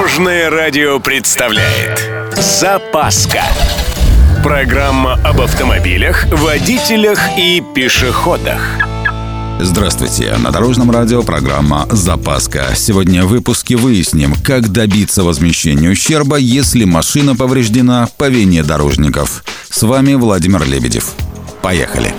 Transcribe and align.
Дорожное 0.00 0.48
радио 0.48 0.98
представляет 0.98 2.08
Запаска 2.34 3.42
Программа 4.42 5.20
об 5.22 5.42
автомобилях, 5.42 6.24
водителях 6.32 7.20
и 7.36 7.62
пешеходах 7.74 8.62
Здравствуйте! 9.60 10.34
На 10.38 10.52
Дорожном 10.52 10.90
радио 10.90 11.22
программа 11.22 11.86
«Запаска». 11.90 12.68
Сегодня 12.74 13.24
в 13.24 13.28
выпуске 13.28 13.76
выясним, 13.76 14.34
как 14.42 14.70
добиться 14.70 15.22
возмещения 15.22 15.90
ущерба, 15.90 16.36
если 16.38 16.84
машина 16.84 17.36
повреждена 17.36 18.08
по 18.16 18.30
вине 18.30 18.62
дорожников. 18.62 19.44
С 19.68 19.82
вами 19.82 20.14
Владимир 20.14 20.64
Лебедев. 20.64 21.12
Поехали! 21.60 22.14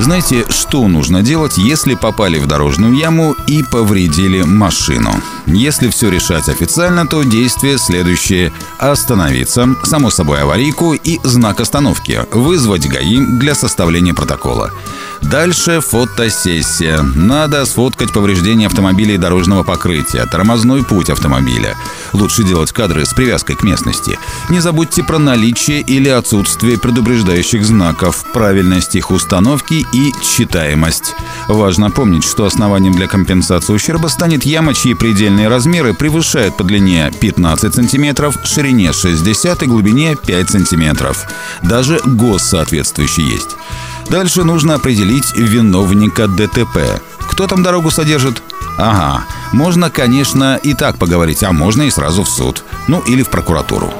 Знаете, 0.00 0.46
что 0.48 0.88
нужно 0.88 1.22
делать, 1.22 1.58
если 1.58 1.94
попали 1.94 2.38
в 2.38 2.46
дорожную 2.46 2.94
яму 2.94 3.36
и 3.46 3.62
повредили 3.62 4.40
машину? 4.40 5.12
Если 5.44 5.90
все 5.90 6.08
решать 6.08 6.48
официально, 6.48 7.06
то 7.06 7.22
действие 7.22 7.76
следующее. 7.76 8.50
Остановиться, 8.78 9.76
само 9.84 10.08
собой 10.08 10.40
аварийку 10.40 10.94
и 10.94 11.20
знак 11.22 11.60
остановки. 11.60 12.24
Вызвать 12.32 12.88
ГАИ 12.88 13.18
для 13.26 13.54
составления 13.54 14.14
протокола. 14.14 14.72
Дальше 15.22 15.80
фотосессия. 15.80 17.02
Надо 17.02 17.64
сфоткать 17.64 18.12
повреждения 18.12 18.66
автомобиля 18.66 19.14
и 19.14 19.18
дорожного 19.18 19.62
покрытия, 19.62 20.26
тормозной 20.26 20.82
путь 20.82 21.10
автомобиля. 21.10 21.76
Лучше 22.12 22.42
делать 22.42 22.72
кадры 22.72 23.04
с 23.04 23.12
привязкой 23.12 23.56
к 23.56 23.62
местности. 23.62 24.18
Не 24.48 24.60
забудьте 24.60 25.04
про 25.04 25.18
наличие 25.18 25.82
или 25.82 26.08
отсутствие 26.08 26.78
предупреждающих 26.78 27.64
знаков, 27.64 28.24
правильность 28.32 28.96
их 28.96 29.10
установки 29.10 29.86
и 29.92 30.12
читаемость. 30.36 31.14
Важно 31.48 31.90
помнить, 31.90 32.24
что 32.24 32.46
основанием 32.46 32.94
для 32.94 33.06
компенсации 33.06 33.72
ущерба 33.72 34.08
станет 34.08 34.44
яма, 34.44 34.74
чьи 34.74 34.94
предельные 34.94 35.48
размеры 35.48 35.94
превышают 35.94 36.56
по 36.56 36.64
длине 36.64 37.12
15 37.20 37.74
см, 37.74 38.32
ширине 38.44 38.92
60 38.92 39.62
и 39.62 39.66
глубине 39.66 40.16
5 40.16 40.50
см. 40.50 41.14
Даже 41.62 42.00
ГОС 42.04 42.42
соответствующий 42.42 43.24
есть. 43.24 43.50
Дальше 44.10 44.42
нужно 44.42 44.74
определить 44.74 45.36
виновника 45.36 46.26
ДТП. 46.26 47.00
Кто 47.20 47.46
там 47.46 47.62
дорогу 47.62 47.90
содержит? 47.90 48.42
Ага, 48.76 49.24
можно, 49.52 49.88
конечно, 49.88 50.56
и 50.56 50.74
так 50.74 50.98
поговорить, 50.98 51.44
а 51.44 51.52
можно 51.52 51.82
и 51.82 51.90
сразу 51.90 52.24
в 52.24 52.28
суд. 52.28 52.64
Ну, 52.88 53.00
или 53.00 53.22
в 53.22 53.30
прокуратуру. 53.30 53.92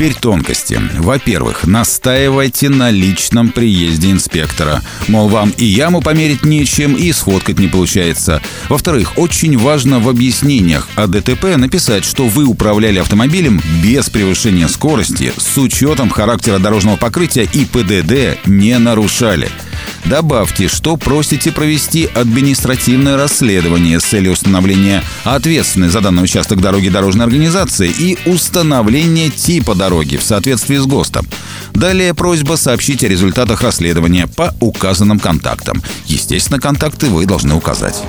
Теперь 0.00 0.14
тонкости. 0.14 0.80
Во-первых, 0.96 1.66
настаивайте 1.66 2.70
на 2.70 2.90
личном 2.90 3.50
приезде 3.50 4.10
инспектора. 4.10 4.80
Мол, 5.08 5.28
вам 5.28 5.50
и 5.58 5.66
яму 5.66 6.00
померить 6.00 6.42
нечем, 6.42 6.94
и 6.94 7.12
сфоткать 7.12 7.58
не 7.58 7.68
получается. 7.68 8.40
Во-вторых, 8.70 9.18
очень 9.18 9.58
важно 9.58 10.00
в 10.00 10.08
объяснениях 10.08 10.88
о 10.96 11.06
ДТП 11.06 11.58
написать, 11.58 12.06
что 12.06 12.28
вы 12.28 12.44
управляли 12.44 12.98
автомобилем 12.98 13.60
без 13.84 14.08
превышения 14.08 14.68
скорости, 14.68 15.34
с 15.36 15.58
учетом 15.58 16.08
характера 16.08 16.58
дорожного 16.58 16.96
покрытия 16.96 17.46
и 17.52 17.66
ПДД 17.66 18.38
не 18.46 18.78
нарушали. 18.78 19.50
Добавьте, 20.04 20.68
что 20.68 20.96
просите 20.96 21.52
провести 21.52 22.08
административное 22.14 23.16
расследование 23.16 24.00
с 24.00 24.04
целью 24.04 24.32
установления 24.32 25.02
ответственности 25.24 25.92
за 25.92 26.00
данный 26.00 26.24
участок 26.24 26.60
дороги 26.60 26.88
дорожной 26.88 27.26
организации 27.26 27.90
и 27.90 28.18
установления 28.26 29.30
типа 29.30 29.74
дороги 29.74 30.16
в 30.16 30.22
соответствии 30.22 30.76
с 30.76 30.86
ГОСТом. 30.86 31.26
Далее 31.72 32.14
просьба 32.14 32.56
сообщить 32.56 33.04
о 33.04 33.08
результатах 33.08 33.62
расследования 33.62 34.26
по 34.26 34.54
указанным 34.60 35.18
контактам. 35.18 35.82
Естественно, 36.06 36.60
контакты 36.60 37.06
вы 37.06 37.26
должны 37.26 37.54
указать. 37.54 38.02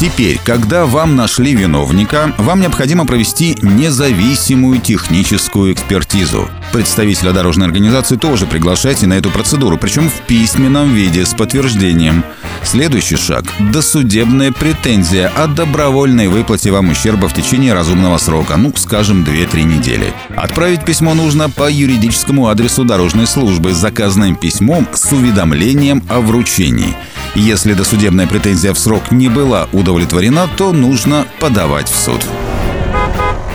Теперь, 0.00 0.40
когда 0.42 0.86
вам 0.86 1.14
нашли 1.14 1.54
виновника, 1.54 2.32
вам 2.38 2.62
необходимо 2.62 3.04
провести 3.04 3.54
независимую 3.60 4.80
техническую 4.80 5.74
экспертизу. 5.74 6.48
Представителя 6.72 7.32
дорожной 7.32 7.66
организации 7.66 8.16
тоже 8.16 8.46
приглашайте 8.46 9.06
на 9.06 9.12
эту 9.12 9.30
процедуру, 9.30 9.76
причем 9.76 10.08
в 10.08 10.26
письменном 10.26 10.94
виде 10.94 11.26
с 11.26 11.34
подтверждением. 11.34 12.24
Следующий 12.64 13.16
шаг– 13.16 13.44
досудебная 13.58 14.52
претензия 14.52 15.28
о 15.36 15.46
добровольной 15.48 16.28
выплате 16.28 16.70
вам 16.70 16.88
ущерба 16.88 17.28
в 17.28 17.34
течение 17.34 17.74
разумного 17.74 18.16
срока, 18.16 18.56
ну, 18.56 18.72
скажем, 18.76 19.22
2-3 19.22 19.64
недели. 19.64 20.14
Отправить 20.34 20.86
письмо 20.86 21.12
нужно 21.12 21.50
по 21.50 21.70
юридическому 21.70 22.48
адресу 22.48 22.84
дорожной 22.84 23.26
службы 23.26 23.74
с 23.74 23.76
заказанным 23.76 24.36
письмом 24.36 24.88
с 24.94 25.12
уведомлением 25.12 26.02
о 26.08 26.20
вручении– 26.20 26.96
если 27.34 27.74
досудебная 27.74 28.26
претензия 28.26 28.72
в 28.72 28.78
срок 28.78 29.10
не 29.10 29.28
была 29.28 29.68
удовлетворена, 29.72 30.48
то 30.56 30.72
нужно 30.72 31.26
подавать 31.38 31.88
в 31.88 31.96
суд. 31.96 32.24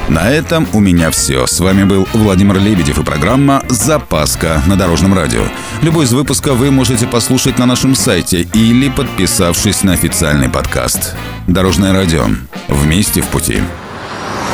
На 0.07 0.29
этом 0.29 0.67
у 0.73 0.79
меня 0.79 1.09
все. 1.09 1.47
С 1.47 1.59
вами 1.59 1.83
был 1.83 2.07
Владимир 2.13 2.59
Лебедев 2.59 2.99
и 2.99 3.03
программа 3.03 3.63
«Запаска» 3.69 4.61
на 4.67 4.75
Дорожном 4.75 5.15
радио. 5.15 5.41
Любой 5.81 6.05
из 6.05 6.13
выпусков 6.13 6.57
вы 6.57 6.69
можете 6.69 7.07
послушать 7.07 7.57
на 7.57 7.65
нашем 7.65 7.95
сайте 7.95 8.41
или 8.53 8.89
подписавшись 8.89 9.83
на 9.83 9.93
официальный 9.93 10.47
подкаст. 10.47 11.15
Дорожное 11.47 11.91
радио. 11.91 12.27
Вместе 12.67 13.21
в 13.21 13.27
пути. 13.27 13.61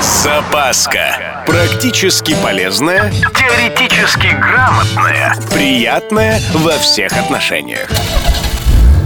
Запаска. 0.01 1.43
Практически 1.45 2.35
полезная, 2.41 3.11
теоретически 3.11 4.27
грамотная, 4.27 5.35
приятная 5.51 6.39
во 6.53 6.77
всех 6.77 7.11
отношениях. 7.13 7.89